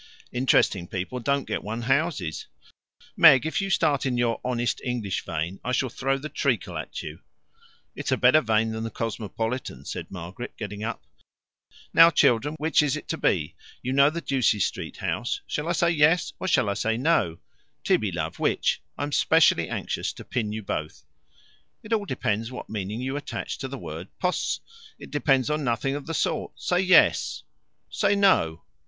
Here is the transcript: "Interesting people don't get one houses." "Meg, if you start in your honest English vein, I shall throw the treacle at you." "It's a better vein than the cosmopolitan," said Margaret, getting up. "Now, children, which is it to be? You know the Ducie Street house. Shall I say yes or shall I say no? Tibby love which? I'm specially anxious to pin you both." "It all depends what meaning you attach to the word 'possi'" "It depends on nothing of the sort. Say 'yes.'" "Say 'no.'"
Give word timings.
"Interesting 0.31 0.87
people 0.87 1.19
don't 1.19 1.45
get 1.47 1.63
one 1.63 1.83
houses." 1.83 2.47
"Meg, 3.15 3.45
if 3.45 3.61
you 3.61 3.69
start 3.69 4.03
in 4.03 4.17
your 4.17 4.41
honest 4.43 4.81
English 4.83 5.23
vein, 5.23 5.59
I 5.63 5.73
shall 5.73 5.89
throw 5.89 6.17
the 6.17 6.27
treacle 6.27 6.75
at 6.75 7.03
you." 7.03 7.19
"It's 7.95 8.11
a 8.11 8.17
better 8.17 8.41
vein 8.41 8.71
than 8.71 8.83
the 8.83 8.89
cosmopolitan," 8.89 9.85
said 9.85 10.09
Margaret, 10.09 10.57
getting 10.57 10.83
up. 10.83 11.05
"Now, 11.93 12.09
children, 12.09 12.55
which 12.57 12.81
is 12.81 12.97
it 12.97 13.07
to 13.09 13.17
be? 13.19 13.53
You 13.83 13.93
know 13.93 14.09
the 14.09 14.21
Ducie 14.21 14.59
Street 14.59 14.97
house. 14.97 15.41
Shall 15.45 15.67
I 15.69 15.73
say 15.73 15.91
yes 15.91 16.33
or 16.39 16.47
shall 16.47 16.67
I 16.67 16.73
say 16.73 16.97
no? 16.97 17.37
Tibby 17.83 18.11
love 18.11 18.39
which? 18.39 18.81
I'm 18.97 19.11
specially 19.11 19.69
anxious 19.69 20.13
to 20.13 20.25
pin 20.25 20.51
you 20.51 20.63
both." 20.63 21.05
"It 21.83 21.93
all 21.93 22.05
depends 22.05 22.51
what 22.51 22.71
meaning 22.71 23.01
you 23.01 23.17
attach 23.17 23.59
to 23.59 23.67
the 23.67 23.77
word 23.77 24.07
'possi'" 24.19 24.61
"It 24.97 25.11
depends 25.11 25.51
on 25.51 25.63
nothing 25.63 25.93
of 25.93 26.07
the 26.07 26.15
sort. 26.15 26.59
Say 26.59 26.79
'yes.'" 26.79 27.43
"Say 27.91 28.15
'no.'" 28.15 28.63